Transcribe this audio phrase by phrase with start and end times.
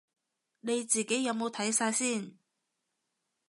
[0.61, 2.35] 你自己有冇睇晒先